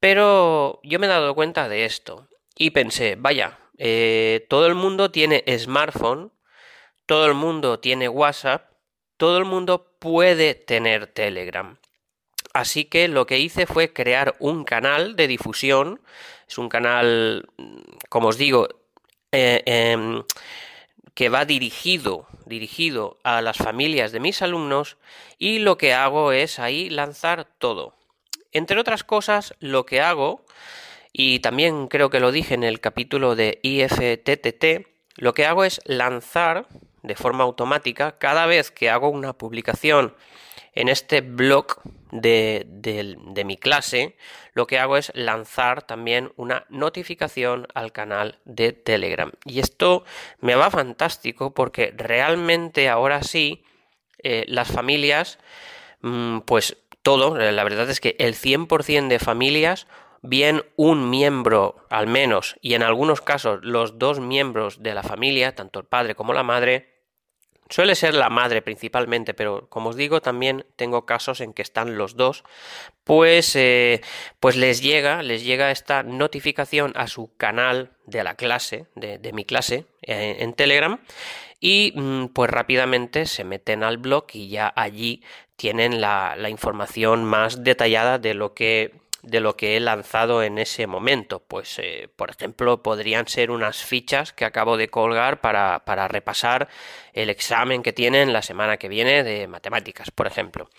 pero 0.00 0.80
yo 0.82 0.98
me 0.98 1.06
he 1.06 1.10
dado 1.10 1.34
cuenta 1.34 1.68
de 1.68 1.84
esto 1.84 2.28
y 2.56 2.70
pensé, 2.70 3.16
vaya, 3.16 3.58
eh, 3.82 4.46
todo 4.50 4.66
el 4.66 4.74
mundo 4.74 5.10
tiene 5.10 5.42
smartphone, 5.58 6.30
todo 7.06 7.24
el 7.24 7.32
mundo 7.32 7.80
tiene 7.80 8.10
WhatsApp, 8.10 8.70
todo 9.16 9.38
el 9.38 9.46
mundo 9.46 9.96
puede 9.98 10.54
tener 10.54 11.06
Telegram. 11.06 11.78
Así 12.52 12.84
que 12.84 13.08
lo 13.08 13.24
que 13.24 13.38
hice 13.38 13.64
fue 13.64 13.94
crear 13.94 14.36
un 14.38 14.64
canal 14.64 15.16
de 15.16 15.28
difusión. 15.28 16.02
Es 16.46 16.58
un 16.58 16.68
canal, 16.68 17.48
como 18.10 18.28
os 18.28 18.36
digo, 18.36 18.68
eh, 19.32 19.62
em, 19.64 20.24
que 21.14 21.30
va 21.30 21.46
dirigido, 21.46 22.26
dirigido 22.44 23.18
a 23.24 23.40
las 23.40 23.56
familias 23.56 24.12
de 24.12 24.20
mis 24.20 24.42
alumnos 24.42 24.98
y 25.38 25.60
lo 25.60 25.78
que 25.78 25.94
hago 25.94 26.32
es 26.32 26.58
ahí 26.58 26.90
lanzar 26.90 27.46
todo. 27.56 27.94
Entre 28.52 28.78
otras 28.78 29.04
cosas, 29.04 29.54
lo 29.58 29.86
que 29.86 30.02
hago 30.02 30.44
y 31.12 31.40
también 31.40 31.88
creo 31.88 32.10
que 32.10 32.20
lo 32.20 32.32
dije 32.32 32.54
en 32.54 32.64
el 32.64 32.80
capítulo 32.80 33.34
de 33.34 33.58
IFTTT, 33.62 34.86
lo 35.16 35.34
que 35.34 35.46
hago 35.46 35.64
es 35.64 35.80
lanzar 35.84 36.66
de 37.02 37.14
forma 37.14 37.44
automática 37.44 38.18
cada 38.18 38.46
vez 38.46 38.70
que 38.70 38.90
hago 38.90 39.08
una 39.08 39.32
publicación 39.32 40.14
en 40.74 40.88
este 40.88 41.20
blog 41.20 41.66
de, 42.12 42.64
de, 42.68 43.44
mi 43.44 43.56
clase, 43.56 44.16
lo 44.54 44.66
que 44.66 44.78
hago 44.78 44.96
es 44.96 45.10
lanzar 45.14 45.82
también 45.82 46.32
una 46.36 46.64
notificación 46.68 47.66
al 47.74 47.92
canal 47.92 48.38
de 48.44 48.72
Telegram. 48.72 49.32
Y 49.44 49.58
esto 49.58 50.04
me 50.40 50.54
va 50.54 50.70
fantástico 50.70 51.54
porque 51.54 51.92
realmente 51.96 52.88
ahora 52.88 53.22
sí 53.22 53.64
eh, 54.22 54.44
las 54.46 54.68
familias, 54.68 55.38
mm, 56.02 56.40
pues 56.40 56.76
todo, 57.02 57.36
la 57.36 57.64
verdad 57.64 57.90
es 57.90 58.00
que 58.00 58.14
el 58.18 58.34
100% 58.34 59.08
de 59.08 59.18
familias 59.18 59.86
bien 60.22 60.62
un 60.76 61.10
miembro 61.10 61.86
al 61.88 62.06
menos 62.06 62.56
y 62.60 62.74
en 62.74 62.82
algunos 62.82 63.20
casos 63.20 63.60
los 63.62 63.98
dos 63.98 64.20
miembros 64.20 64.82
de 64.82 64.94
la 64.94 65.02
familia, 65.02 65.54
tanto 65.54 65.80
el 65.80 65.86
padre 65.86 66.14
como 66.14 66.32
la 66.32 66.42
madre, 66.42 67.00
suele 67.70 67.94
ser 67.94 68.14
la 68.14 68.28
madre 68.28 68.62
principalmente, 68.62 69.32
pero 69.32 69.68
como 69.68 69.90
os 69.90 69.96
digo 69.96 70.20
también 70.20 70.66
tengo 70.76 71.06
casos 71.06 71.40
en 71.40 71.54
que 71.54 71.62
están 71.62 71.96
los 71.96 72.16
dos, 72.16 72.44
pues, 73.04 73.56
eh, 73.56 74.02
pues 74.40 74.56
les 74.56 74.82
llega, 74.82 75.22
les 75.22 75.44
llega 75.44 75.70
esta 75.70 76.02
notificación 76.02 76.92
a 76.96 77.06
su 77.06 77.34
canal 77.36 77.92
de 78.06 78.24
la 78.24 78.34
clase, 78.34 78.86
de, 78.94 79.32
mi 79.32 79.44
clase 79.44 79.86
eh, 80.02 80.38
en 80.40 80.52
Telegram 80.52 81.00
y 81.60 81.92
mm, 81.94 82.26
pues 82.26 82.50
rápidamente 82.50 83.26
se 83.26 83.44
meten 83.44 83.84
al 83.84 83.98
blog 83.98 84.26
y 84.32 84.48
ya 84.48 84.72
allí 84.74 85.22
tienen 85.56 86.00
la, 86.00 86.34
la 86.36 86.50
información 86.50 87.24
más 87.24 87.62
detallada 87.62 88.18
de 88.18 88.34
lo 88.34 88.54
que 88.54 89.00
de 89.22 89.40
lo 89.40 89.56
que 89.56 89.76
he 89.76 89.80
lanzado 89.80 90.42
en 90.42 90.58
ese 90.58 90.86
momento. 90.86 91.40
Pues, 91.40 91.78
eh, 91.78 92.08
por 92.16 92.30
ejemplo, 92.30 92.82
podrían 92.82 93.28
ser 93.28 93.50
unas 93.50 93.84
fichas 93.84 94.32
que 94.32 94.44
acabo 94.44 94.76
de 94.76 94.88
colgar 94.88 95.40
para, 95.40 95.84
para, 95.84 96.08
repasar 96.08 96.68
el 97.12 97.30
examen 97.30 97.82
que 97.82 97.92
tienen 97.92 98.32
la 98.32 98.42
semana 98.42 98.76
que 98.76 98.88
viene 98.88 99.22
de 99.22 99.46
matemáticas, 99.46 100.10
por 100.10 100.26
ejemplo. 100.26 100.70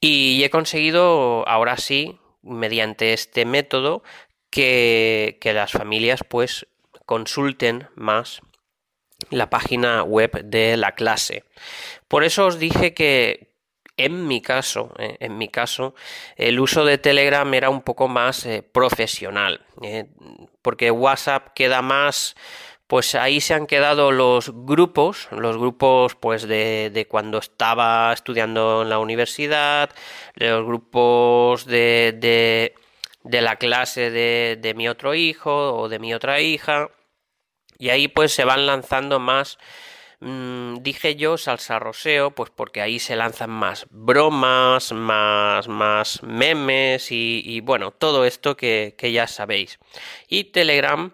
Y 0.00 0.42
he 0.44 0.50
conseguido, 0.50 1.46
ahora 1.48 1.76
sí, 1.76 2.18
mediante 2.42 3.12
este 3.12 3.44
método, 3.44 4.02
que, 4.50 5.38
que 5.40 5.52
las 5.52 5.72
familias 5.72 6.20
pues 6.26 6.66
consulten 7.04 7.88
más 7.94 8.40
la 9.30 9.50
página 9.50 10.02
web 10.02 10.44
de 10.44 10.76
la 10.76 10.94
clase. 10.94 11.44
Por 12.06 12.24
eso 12.24 12.46
os 12.46 12.58
dije 12.58 12.94
que, 12.94 13.48
en 13.98 14.26
mi 14.26 14.40
caso, 14.40 14.94
eh, 14.98 15.16
en 15.20 15.36
mi 15.36 15.48
caso, 15.48 15.94
el 16.36 16.58
uso 16.60 16.84
de 16.84 16.96
Telegram 16.96 17.52
era 17.52 17.68
un 17.68 17.82
poco 17.82 18.08
más 18.08 18.46
eh, 18.46 18.62
profesional, 18.62 19.66
eh, 19.82 20.06
porque 20.62 20.90
WhatsApp 20.90 21.48
queda 21.54 21.82
más, 21.82 22.36
pues 22.86 23.14
ahí 23.14 23.40
se 23.40 23.54
han 23.54 23.66
quedado 23.66 24.12
los 24.12 24.50
grupos, 24.54 25.28
los 25.32 25.58
grupos 25.58 26.14
pues 26.14 26.48
de, 26.48 26.90
de 26.94 27.06
cuando 27.06 27.38
estaba 27.38 28.12
estudiando 28.12 28.82
en 28.82 28.88
la 28.88 28.98
universidad, 28.98 29.90
los 30.36 30.64
grupos 30.64 31.66
de, 31.66 32.14
de, 32.16 32.74
de 33.24 33.42
la 33.42 33.56
clase 33.56 34.10
de, 34.10 34.58
de 34.60 34.74
mi 34.74 34.88
otro 34.88 35.14
hijo 35.14 35.74
o 35.74 35.88
de 35.88 35.98
mi 35.98 36.14
otra 36.14 36.40
hija, 36.40 36.88
y 37.78 37.90
ahí 37.90 38.08
pues 38.08 38.32
se 38.32 38.44
van 38.44 38.66
lanzando 38.66 39.18
más 39.18 39.58
Mm, 40.20 40.82
dije 40.82 41.14
yo 41.14 41.38
salsa 41.38 41.78
roseo, 41.78 42.32
pues 42.32 42.50
porque 42.50 42.80
ahí 42.80 42.98
se 42.98 43.14
lanzan 43.14 43.50
más 43.50 43.86
bromas, 43.90 44.92
más, 44.92 45.68
más 45.68 46.22
memes 46.24 47.12
y, 47.12 47.60
bueno, 47.60 47.92
todo 47.92 48.24
esto 48.24 48.56
que, 48.56 48.94
ya 49.12 49.26
sabéis. 49.28 49.78
Y 50.28 50.44
Telegram 50.44 51.12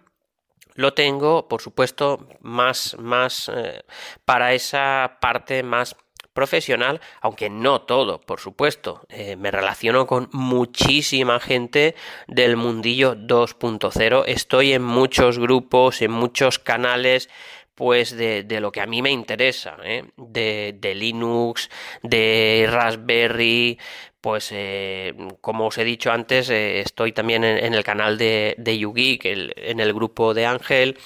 lo 0.75 0.94
tengo, 0.94 1.49
por 1.49 1.61
supuesto, 1.61 2.26
más, 2.40 2.96
más 2.99 3.50
eh, 3.54 3.84
para 4.25 4.54
esa 4.54 5.18
parte 5.20 5.62
más 5.62 5.96
profesional, 6.32 7.00
aunque 7.20 7.49
no 7.49 7.83
todo, 7.83 8.20
por 8.20 8.40
supuesto. 8.40 9.07
Eh, 9.09 9.37
me 9.37 9.50
relaciono 9.50 10.07
con 10.07 10.29
muchísima 10.33 11.40
gente 11.40 11.94
del 12.26 12.57
mundillo 12.57 13.14
2.0. 13.14 14.24
Estoy 14.26 14.72
en 14.72 14.83
muchos 14.83 15.38
grupos, 15.38 16.02
en 16.02 16.11
muchos 16.11 16.59
canales 16.59 17.31
pues 17.74 18.16
de, 18.16 18.44
de, 18.44 18.60
lo 18.60 18.70
que 18.72 18.80
a 18.80 18.87
mí 18.87 19.02
me 19.02 19.10
interesa, 19.10 19.76
¿eh? 19.84 20.04
de, 20.16 20.76
de, 20.78 20.94
Linux, 20.94 21.70
de 22.02 22.68
Raspberry, 22.70 23.78
pues 24.20 24.50
eh, 24.52 25.14
como 25.40 25.66
os 25.66 25.78
he 25.78 25.84
dicho 25.84 26.10
antes, 26.10 26.48
eh, 26.50 26.80
estoy 26.80 27.12
también 27.12 27.44
en, 27.44 27.74
el 27.74 27.84
canal 27.84 28.16
de, 28.16 28.54
de 28.58 28.78
YouGeek, 28.78 29.24
en 29.24 29.80
el 29.80 29.92
grupo 29.92 30.34
de 30.34 30.46
Ángel. 30.46 30.96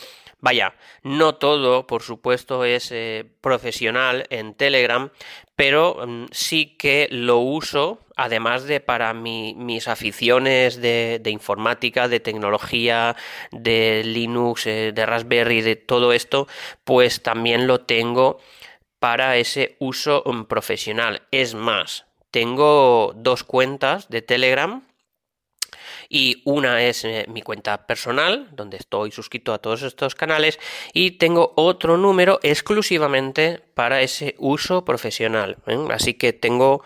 Vaya, 0.41 0.75
no 1.03 1.35
todo, 1.35 1.87
por 1.87 2.03
supuesto, 2.03 2.65
es 2.65 2.95
profesional 3.41 4.27
en 4.31 4.55
Telegram, 4.55 5.11
pero 5.59 6.07
mm, 6.07 6.27
sí 6.31 6.77
que 6.79 7.09
lo 7.11 7.39
uso, 7.39 7.99
además 8.15 8.63
de 8.63 8.79
para 8.79 9.13
mis 9.13 9.89
aficiones 9.89 10.81
de, 10.81 11.21
informática, 11.27 12.07
de 12.07 12.21
tecnología, 12.21 13.17
de 13.51 14.05
Linux, 14.05 14.69
eh, 14.69 14.93
de 14.95 15.05
Raspberry, 15.05 15.61
de 15.63 15.75
todo 15.75 16.13
esto, 16.13 16.47
pues 16.85 17.25
también 17.25 17.67
lo 17.67 17.81
tengo 17.81 18.39
para 19.01 19.37
ese 19.37 19.75
uso 19.81 20.23
mm, 20.25 20.45
profesional. 20.45 21.23
Es 21.33 21.55
más, 21.55 22.07
tengo 22.31 23.13
dos 23.17 23.43
cuentas 23.43 24.09
de 24.09 24.23
Telegram 24.23 24.85
y 26.09 26.43
una 26.45 26.83
es 26.83 27.05
eh, 27.05 27.27
mi 27.29 27.43
cuenta 27.43 27.87
personal, 27.87 28.49
donde 28.53 28.79
estoy 28.79 29.11
suscrito 29.11 29.53
a 29.53 29.59
todos 29.59 29.83
estos 29.83 30.15
canales, 30.15 30.59
y 30.93 31.13
tengo 31.13 31.53
otro 31.57 31.97
número 31.97 32.41
exclusivamente 32.43 33.61
para 33.75 34.01
ese 34.01 34.35
uso 34.39 34.85
profesional. 34.85 35.59
¿eh? 35.67 35.79
Así 35.91 36.15
que 36.15 36.33
tengo, 36.33 36.83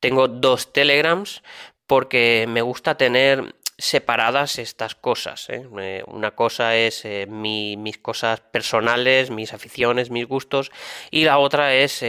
tengo 0.00 0.28
dos 0.28 0.72
telegrams 0.72 1.42
porque 1.86 2.46
me 2.48 2.62
gusta 2.62 2.96
tener 2.96 3.54
separadas 3.76 4.58
estas 4.58 4.94
cosas. 4.94 5.50
¿eh? 5.50 5.66
Una 6.06 6.30
cosa 6.30 6.76
es 6.76 7.04
mis 7.28 7.98
cosas 7.98 8.40
personales, 8.40 9.30
mis 9.30 9.52
aficiones, 9.52 10.10
mis 10.10 10.26
gustos, 10.26 10.70
y 11.10 11.24
la 11.24 11.38
otra 11.38 11.74
es 11.74 12.02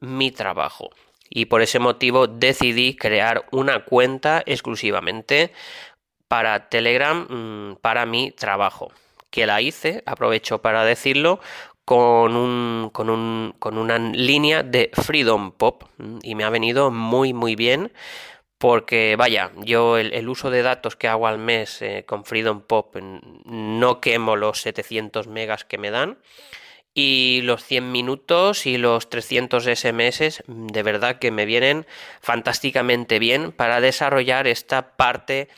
mi 0.00 0.32
trabajo. 0.32 0.90
Y 1.34 1.46
por 1.46 1.62
ese 1.62 1.78
motivo 1.78 2.26
decidí 2.26 2.94
crear 2.94 3.46
una 3.52 3.86
cuenta 3.86 4.42
exclusivamente 4.44 5.52
para 6.32 6.70
Telegram 6.70 7.26
mm, 7.28 7.76
para 7.82 8.06
mi 8.06 8.30
trabajo, 8.30 8.90
que 9.28 9.44
la 9.44 9.60
hice, 9.60 10.02
aprovecho 10.06 10.62
para 10.62 10.82
decirlo, 10.82 11.40
con, 11.84 12.36
un, 12.36 12.88
con, 12.90 13.10
un, 13.10 13.54
con 13.58 13.76
una 13.76 13.98
línea 13.98 14.62
de 14.62 14.90
Freedom 14.94 15.52
Pop 15.52 15.84
mm, 15.98 16.20
y 16.22 16.34
me 16.34 16.44
ha 16.44 16.48
venido 16.48 16.90
muy 16.90 17.34
muy 17.34 17.54
bien 17.54 17.92
porque 18.56 19.14
vaya, 19.18 19.52
yo 19.56 19.98
el, 19.98 20.26
uso 20.26 20.48
de 20.48 20.62
datos 20.62 20.96
que 20.96 21.06
hago 21.06 21.26
al 21.26 21.36
mes 21.36 21.82
eh, 21.82 22.04
con 22.06 22.24
Freedom 22.24 22.62
Pop 22.62 22.96
mm, 22.96 23.18
no 23.78 24.00
quemo 24.00 24.34
los 24.34 24.62
700 24.62 25.26
megas 25.26 25.66
que 25.66 25.76
me 25.76 25.90
dan 25.90 26.16
y 26.94 27.42
los 27.42 27.62
100 27.62 27.92
minutos 27.92 28.64
y 28.64 28.78
los 28.78 29.10
300 29.10 29.64
SMS 29.64 30.44
de 30.46 30.82
verdad 30.82 31.18
que 31.18 31.30
me 31.30 31.44
vienen 31.44 31.84
fantásticamente 32.22 33.18
bien 33.18 33.52
para 33.52 33.82
desarrollar 33.82 34.46
esta 34.46 34.96
parte 34.96 35.50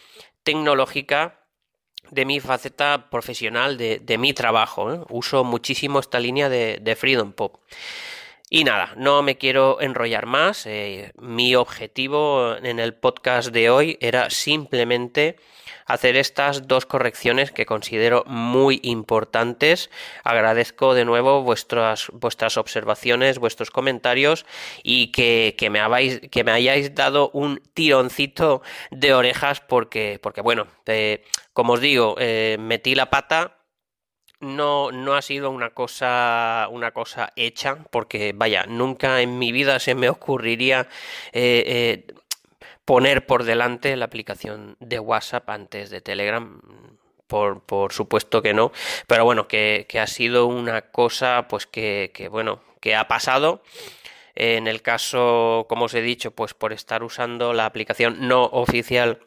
tecnológica 0.44 1.40
de 2.10 2.24
mi 2.24 2.38
faceta 2.40 3.08
profesional, 3.10 3.76
de, 3.76 4.16
mi 4.18 4.32
trabajo. 4.32 4.92
¿eh? 4.92 5.00
Uso 5.08 5.42
muchísimo 5.42 5.98
esta 5.98 6.20
línea 6.20 6.48
de, 6.48 6.96
Freedom 6.96 7.32
Pop. 7.32 7.56
Y 8.50 8.64
nada, 8.64 8.92
no 8.96 9.22
me 9.22 9.38
quiero 9.38 9.80
enrollar 9.80 10.26
más. 10.26 10.66
Eh, 10.66 11.12
mi 11.18 11.54
objetivo 11.54 12.56
en 12.62 12.78
el 12.78 12.94
podcast 12.94 13.50
de 13.50 13.70
hoy 13.70 13.96
era 14.00 14.28
simplemente 14.30 15.36
hacer 15.86 16.16
estas 16.16 16.68
dos 16.68 16.86
correcciones 16.86 17.50
que 17.50 17.66
considero 17.66 18.22
muy 18.26 18.80
importantes. 18.82 19.90
Agradezco 20.24 20.94
de 20.94 21.04
nuevo 21.04 21.42
vuestras, 21.42 22.10
observaciones, 22.56 23.38
vuestros 23.38 23.70
comentarios 23.70 24.46
y 24.82 25.08
que, 25.08 25.56
me 25.70 25.80
habéis, 25.80 26.20
que 26.30 26.44
me 26.44 26.52
hayáis 26.52 26.94
dado 26.94 27.30
un 27.30 27.62
tironcito 27.72 28.62
de 28.90 29.14
orejas 29.14 29.60
porque, 29.60 30.18
porque 30.22 30.42
bueno, 30.42 30.66
eh, 30.86 31.24
como 31.52 31.74
os 31.74 31.80
digo, 31.80 32.16
eh, 32.18 32.56
metí 32.60 32.94
la 32.94 33.10
pata 33.10 33.56
no, 34.44 34.92
no 34.92 35.14
ha 35.14 35.22
sido 35.22 35.50
una 35.50 35.70
cosa, 35.70 36.68
una 36.70 36.92
cosa 36.92 37.32
hecha, 37.36 37.78
porque 37.90 38.32
vaya, 38.34 38.66
nunca 38.66 39.20
en 39.20 39.38
mi 39.38 39.52
vida 39.52 39.78
se 39.80 39.94
me 39.94 40.08
ocurriría 40.08 40.88
eh, 41.32 42.06
poner 42.84 43.26
por 43.26 43.44
delante 43.44 43.96
la 43.96 44.04
aplicación 44.04 44.76
de 44.80 44.98
WhatsApp 44.98 45.48
antes 45.50 45.90
de 45.90 46.00
Telegram. 46.00 46.60
Por, 47.26 47.62
por 47.62 47.92
supuesto 47.92 48.42
que 48.42 48.52
no, 48.52 48.70
pero 49.06 49.24
bueno, 49.24 49.48
que, 49.48 49.86
ha 49.98 50.06
sido 50.06 50.46
una 50.46 50.82
cosa 50.82 51.48
pues 51.48 51.66
que, 51.66 52.12
que, 52.14 52.28
bueno, 52.28 52.60
que 52.80 52.94
ha 52.94 53.08
pasado. 53.08 53.62
En 54.34 54.66
el 54.66 54.82
caso, 54.82 55.64
como 55.68 55.86
os 55.86 55.94
he 55.94 56.02
dicho, 56.02 56.32
pues 56.32 56.54
por 56.54 56.72
estar 56.72 57.02
usando 57.02 57.54
la 57.54 57.66
aplicación 57.66 58.28
no 58.28 58.44
oficial 58.44 59.20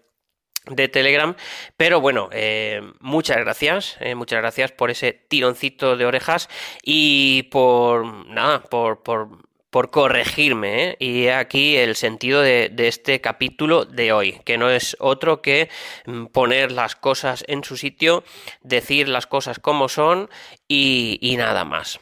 de 0.69 0.87
Telegram. 0.87 1.35
Pero 1.75 2.01
bueno, 2.01 2.29
eh, 2.31 2.81
muchas 2.99 3.37
gracias, 3.37 3.97
eh, 3.99 4.15
muchas 4.15 4.39
gracias 4.39 4.71
por 4.71 4.91
ese 4.91 5.13
tironcito 5.13 5.97
de 5.97 6.05
orejas 6.05 6.49
y 6.83 7.43
por 7.43 8.05
nada, 8.27 8.63
por, 8.63 9.03
por, 9.03 9.29
por 9.69 9.91
corregirme. 9.91 10.83
¿eh? 10.83 10.97
Y 10.99 11.27
aquí 11.27 11.77
el 11.77 11.95
sentido 11.95 12.41
de, 12.41 12.73
este 12.77 13.21
capítulo 13.21 13.85
de 13.85 14.11
hoy, 14.11 14.39
que 14.45 14.57
no 14.57 14.69
es 14.69 14.95
otro 14.99 15.41
que 15.41 15.69
mm, 16.05 16.25
poner 16.27 16.71
las 16.71 16.95
cosas 16.95 17.43
en 17.47 17.63
su 17.63 17.77
sitio, 17.77 18.23
decir 18.61 19.09
las 19.09 19.27
cosas 19.27 19.59
como 19.59 19.89
son 19.89 20.29
y, 20.67 21.17
y 21.21 21.37
nada 21.37 21.65
más. 21.65 21.99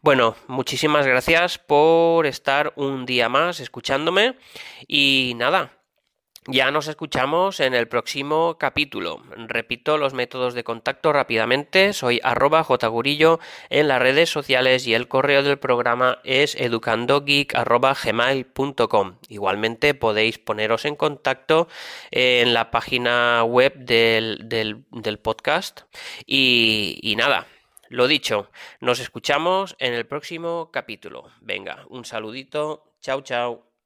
Bueno, 0.00 0.36
muchísimas 0.46 1.06
gracias 1.06 1.58
por 1.58 2.26
estar 2.26 2.72
un 2.76 3.04
día 3.04 3.28
más 3.28 3.60
escuchándome 3.60 4.36
y 4.86 5.34
nada, 5.36 5.77
ya 6.50 6.70
nos 6.70 6.88
escuchamos 6.88 7.60
en 7.60 7.74
el 7.74 7.88
próximo 7.88 8.56
capítulo. 8.58 9.22
Repito 9.36 9.98
los 9.98 10.14
métodos 10.14 10.54
de 10.54 10.64
contacto 10.64 11.12
rápidamente. 11.12 11.92
Soy 11.92 12.20
arroba 12.22 12.64
jgurillo 12.64 13.38
en 13.68 13.88
las 13.88 14.00
redes 14.00 14.30
sociales 14.30 14.86
y 14.86 14.94
el 14.94 15.08
correo 15.08 15.42
del 15.42 15.58
programa 15.58 16.20
es 16.24 16.54
educandogeek.gmail.com. 16.54 19.16
Igualmente 19.28 19.92
podéis 19.92 20.38
poneros 20.38 20.86
en 20.86 20.96
contacto 20.96 21.68
en 22.10 22.54
la 22.54 22.70
página 22.70 23.44
web 23.44 23.74
del, 23.74 24.86
podcast. 25.22 25.82
Y, 26.26 26.98
y 27.02 27.16
nada, 27.16 27.46
lo 27.88 28.06
dicho, 28.06 28.50
nos 28.80 29.00
escuchamos 29.00 29.76
en 29.78 29.94
el 29.94 30.06
próximo 30.06 30.70
capítulo. 30.72 31.30
Venga, 31.40 31.84
un 31.88 32.04
saludito. 32.04 32.84
Chao, 33.00 33.20
chao. 33.20 33.67